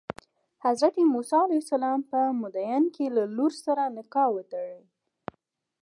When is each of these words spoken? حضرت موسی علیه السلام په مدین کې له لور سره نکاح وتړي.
حضرت 0.65 0.95
موسی 1.13 1.37
علیه 1.45 1.61
السلام 1.63 1.99
په 2.11 2.19
مدین 2.41 2.83
کې 2.95 3.05
له 3.15 3.23
لور 3.35 3.51
سره 3.65 3.83
نکاح 3.97 4.29
وتړي. 4.35 4.79